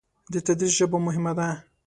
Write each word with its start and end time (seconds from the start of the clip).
د 0.33 0.35
تدریس 0.45 0.73
ژبه 0.77 0.97
مهمه 1.07 1.31
ده. 1.37 1.47